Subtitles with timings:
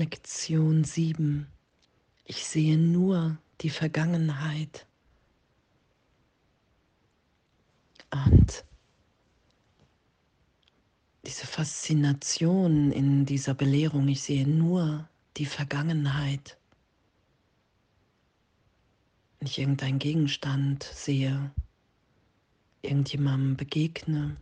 [0.00, 1.46] Lektion 7.
[2.24, 4.86] Ich sehe nur die Vergangenheit.
[8.10, 8.64] Und
[11.26, 15.06] diese Faszination in dieser Belehrung, ich sehe nur
[15.36, 16.56] die Vergangenheit.
[19.38, 21.50] Wenn ich irgendeinen Gegenstand sehe,
[22.80, 24.38] irgendjemandem begegne,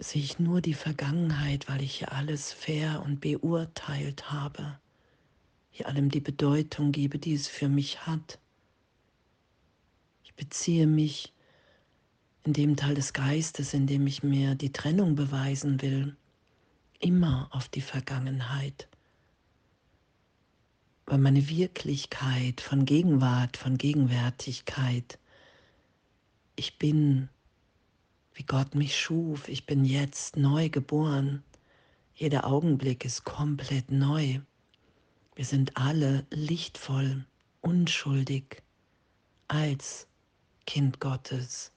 [0.00, 4.78] sehe ich nur die Vergangenheit, weil ich hier alles fair und beurteilt habe,
[5.70, 8.38] hier allem die Bedeutung gebe, die es für mich hat.
[10.24, 11.32] Ich beziehe mich
[12.44, 16.16] in dem Teil des Geistes, in dem ich mir die Trennung beweisen will,
[16.98, 18.88] immer auf die Vergangenheit.
[21.04, 25.18] Weil meine Wirklichkeit von Gegenwart, von Gegenwärtigkeit,
[26.56, 27.28] ich bin,
[28.40, 31.44] wie Gott mich schuf, ich bin jetzt neu geboren.
[32.14, 34.40] Jeder Augenblick ist komplett neu.
[35.34, 37.26] Wir sind alle lichtvoll,
[37.60, 38.62] unschuldig
[39.48, 40.06] als
[40.66, 41.70] Kind Gottes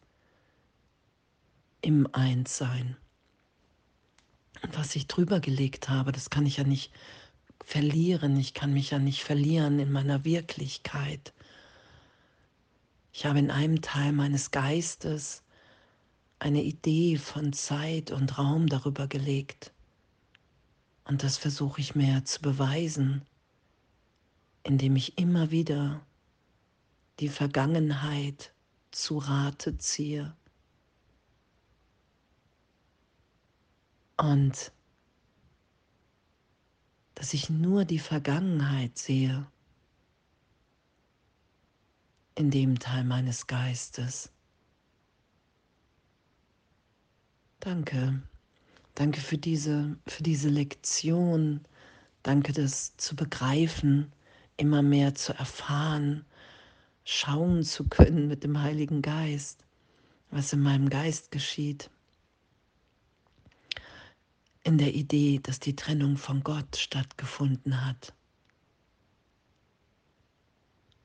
[1.82, 2.96] im Einssein.
[4.62, 6.94] Und was ich drüber gelegt habe, das kann ich ja nicht
[7.66, 11.34] verlieren, ich kann mich ja nicht verlieren in meiner Wirklichkeit.
[13.12, 15.44] Ich habe in einem Teil meines Geistes
[16.40, 19.72] eine Idee von Zeit und Raum darüber gelegt.
[21.06, 23.24] Und das versuche ich mir zu beweisen,
[24.64, 26.06] indem ich immer wieder
[27.20, 28.54] die Vergangenheit
[28.92, 30.36] zu Rate ziehe
[34.18, 34.72] Und
[37.16, 39.46] dass ich nur die Vergangenheit sehe
[42.36, 44.33] in dem Teil meines Geistes.
[47.64, 48.22] Danke.
[48.94, 51.62] Danke für diese, für diese Lektion.
[52.22, 54.12] Danke, das zu begreifen,
[54.58, 56.26] immer mehr zu erfahren,
[57.06, 59.64] schauen zu können mit dem Heiligen Geist,
[60.30, 61.90] was in meinem Geist geschieht
[64.66, 68.14] in der Idee, dass die Trennung von Gott stattgefunden hat.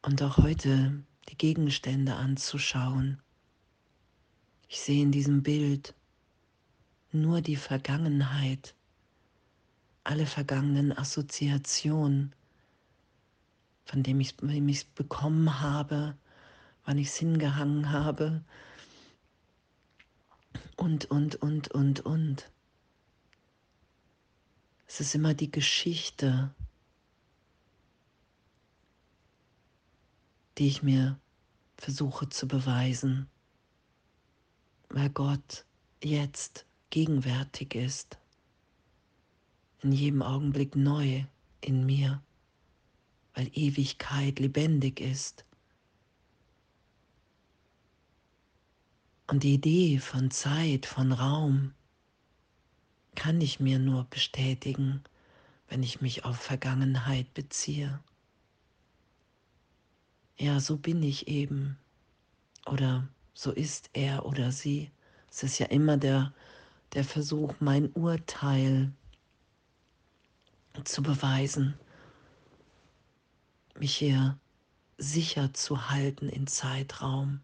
[0.02, 3.20] Und auch heute die Gegenstände anzuschauen.
[4.68, 5.94] Ich sehe in diesem Bild
[7.12, 8.74] nur die Vergangenheit,
[10.04, 12.34] alle vergangenen Assoziationen,
[13.84, 16.16] von dem ich es bekommen habe,
[16.84, 18.44] wann ich es hingehangen habe
[20.76, 22.50] und, und, und, und, und.
[24.86, 26.54] Es ist immer die Geschichte,
[30.56, 31.18] die ich mir
[31.76, 33.28] versuche zu beweisen,
[34.88, 35.66] weil Gott
[36.02, 38.18] jetzt gegenwärtig ist,
[39.82, 41.24] in jedem Augenblick neu
[41.60, 42.22] in mir,
[43.34, 45.44] weil Ewigkeit lebendig ist.
[49.26, 51.74] Und die Idee von Zeit, von Raum,
[53.14, 55.02] kann ich mir nur bestätigen,
[55.68, 58.00] wenn ich mich auf Vergangenheit beziehe.
[60.38, 61.76] Ja, so bin ich eben.
[62.66, 64.90] Oder so ist er oder sie.
[65.30, 66.32] Es ist ja immer der,
[66.94, 68.92] der Versuch, mein Urteil
[70.84, 71.74] zu beweisen,
[73.78, 74.38] mich hier
[74.96, 77.40] sicher zu halten in Zeitraum.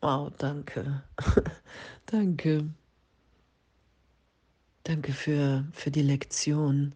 [0.00, 1.02] Wow, danke.
[2.06, 2.68] danke.
[4.84, 6.94] Danke für, für die Lektion.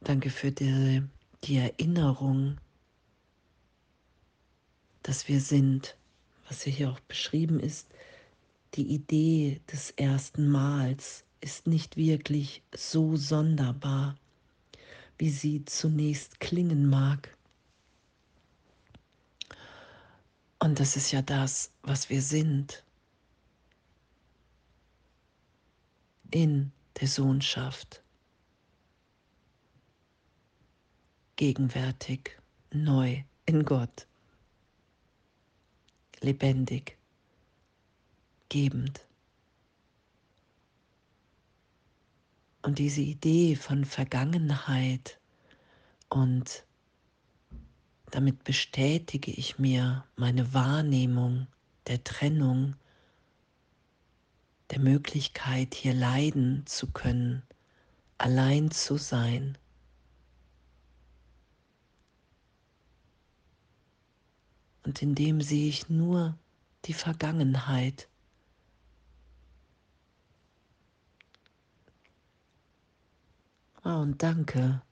[0.00, 1.02] Danke für die,
[1.44, 2.58] die Erinnerung,
[5.02, 5.96] dass wir sind,
[6.48, 7.88] was hier auch beschrieben ist.
[8.74, 14.16] Die Idee des ersten Mals ist nicht wirklich so sonderbar,
[15.18, 17.36] wie sie zunächst klingen mag.
[20.58, 22.82] Und das ist ja das, was wir sind
[26.30, 28.02] in der Sohnschaft.
[31.36, 32.36] Gegenwärtig,
[32.72, 34.08] neu in Gott,
[36.22, 36.96] lebendig,
[38.48, 39.06] gebend.
[42.62, 45.18] Und diese Idee von Vergangenheit
[46.08, 46.64] und
[48.10, 51.46] damit bestätige ich mir meine Wahrnehmung
[51.86, 52.76] der Trennung,
[54.70, 57.42] der Möglichkeit, hier leiden zu können,
[58.18, 59.56] allein zu sein.
[64.84, 66.38] und in dem sehe ich nur
[66.84, 68.08] die Vergangenheit.
[73.82, 74.82] Ah, und danke.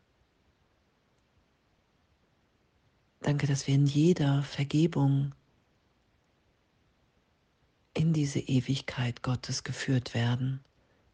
[3.21, 5.35] Danke, dass wir in jeder Vergebung
[7.95, 10.61] in diese Ewigkeit Gottes geführt werden,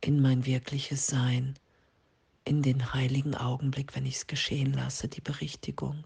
[0.01, 1.55] in mein wirkliches Sein,
[2.45, 6.05] in den heiligen Augenblick, wenn ich es geschehen lasse, die Berichtigung.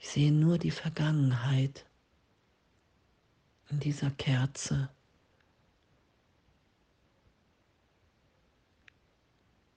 [0.00, 1.84] Ich sehe nur die Vergangenheit
[3.68, 4.88] in dieser Kerze.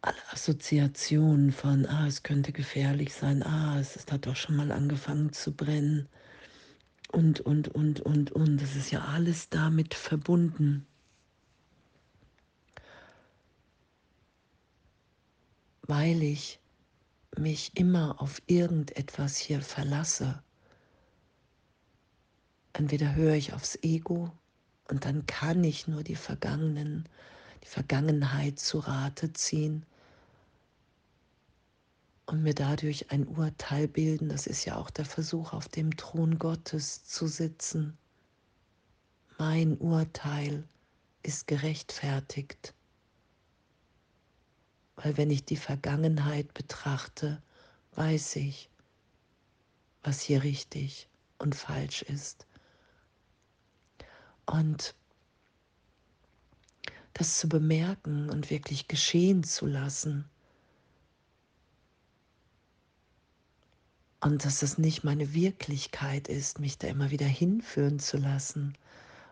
[0.02, 5.34] Alle Assoziationen von, ah, es könnte gefährlich sein, ah, es, hat doch schon mal angefangen
[5.34, 6.08] zu brennen
[7.12, 8.62] und, und, und, und, und.
[8.62, 10.88] Das ist ja alles damit verbunden.
[15.82, 16.63] Weil ich
[17.38, 20.42] mich immer auf irgendetwas hier verlasse.
[22.74, 24.32] Entweder höre ich aufs Ego
[24.90, 27.08] und dann kann ich nur die Vergangenen,
[27.64, 29.86] die Vergangenheit zu Rate ziehen
[32.26, 34.30] und mir dadurch ein Urteil bilden.
[34.30, 37.98] Das ist ja auch der Versuch, auf dem Thron Gottes zu sitzen.
[39.38, 40.68] Mein Urteil
[41.22, 42.74] ist gerechtfertigt.
[44.96, 47.42] Weil wenn ich die Vergangenheit betrachte,
[47.96, 48.70] weiß ich,
[50.04, 51.08] was hier richtig
[51.40, 52.46] und falsch ist.
[54.46, 54.96] Und
[57.14, 60.26] das zu bemerken und wirklich geschehen zu lassen.
[64.20, 68.76] Und dass es nicht meine Wirklichkeit ist, mich da immer wieder hinführen zu lassen.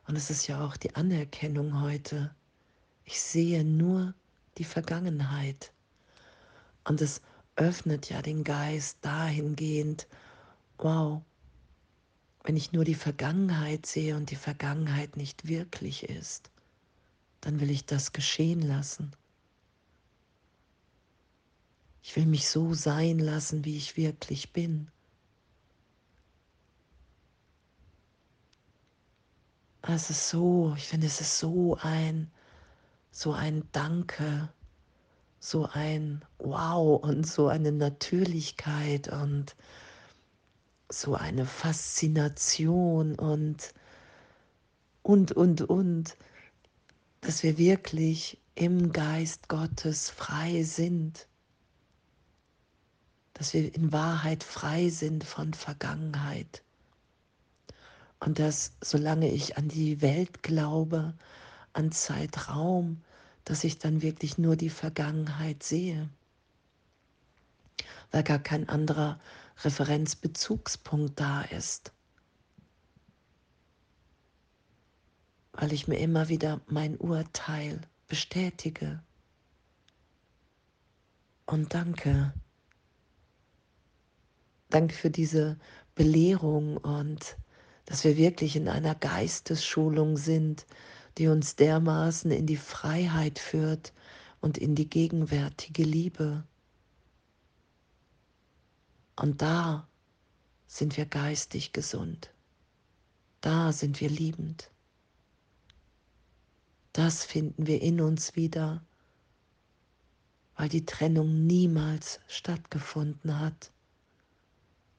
[0.07, 2.35] Und es ist ja auch die Anerkennung heute.
[3.05, 4.13] Ich sehe nur
[4.57, 5.71] die Vergangenheit.
[6.83, 7.21] Und es
[7.55, 10.07] öffnet ja den Geist dahingehend,
[10.77, 11.21] wow,
[12.43, 16.51] wenn ich nur die Vergangenheit sehe und die Vergangenheit nicht wirklich ist,
[17.41, 19.11] dann will ich das geschehen lassen.
[22.03, 24.89] Ich will mich so sein lassen, wie ich wirklich bin.
[29.83, 32.31] Es ist so, ich finde, es ist so ein,
[33.11, 34.49] so ein Danke,
[35.39, 39.55] so ein Wow und so eine Natürlichkeit und
[40.89, 43.73] so eine Faszination und,
[45.03, 46.17] und, und, und,
[47.21, 51.27] dass wir wirklich im Geist Gottes frei sind,
[53.33, 56.63] dass wir in Wahrheit frei sind von Vergangenheit.
[58.19, 61.15] Und dass solange ich an die Welt glaube,
[61.73, 63.01] an Zeitraum,
[63.45, 66.09] dass ich dann wirklich nur die Vergangenheit sehe,
[68.11, 69.19] weil gar kein anderer
[69.63, 71.91] Referenzbezugspunkt da ist.
[75.53, 79.01] Weil ich mir immer wieder mein Urteil bestätige.
[81.45, 82.33] Und danke.
[84.69, 85.57] Danke für diese
[85.95, 87.37] Belehrung und
[87.85, 90.65] dass wir wirklich in einer Geistesschulung sind,
[91.17, 93.93] die uns dermaßen in die Freiheit führt
[94.39, 96.43] und in die gegenwärtige Liebe.
[99.15, 99.87] Und da
[100.67, 102.33] sind wir geistig gesund.
[103.41, 104.71] Da sind wir liebend.
[106.93, 108.83] Das finden wir in uns wieder,
[110.55, 113.71] weil die Trennung niemals stattgefunden hat,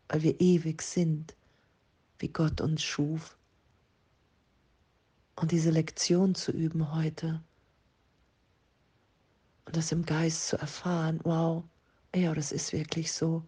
[0.09, 1.37] weil wir ewig sind,
[2.19, 3.37] wie Gott uns schuf.
[5.43, 7.43] Und diese Lektion zu üben heute
[9.65, 11.65] und das im Geist zu erfahren, wow,
[12.15, 13.45] ja, das ist wirklich so.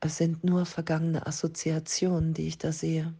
[0.00, 3.14] Es sind nur vergangene Assoziationen, die ich da sehe.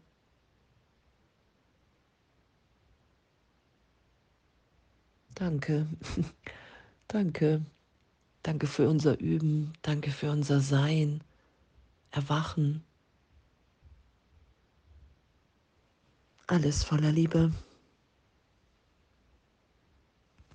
[5.37, 5.87] Danke,
[7.07, 7.65] danke,
[8.43, 11.23] danke für unser Üben, danke für unser Sein,
[12.11, 12.88] Erwachen.
[16.51, 17.53] Alles voller Liebe.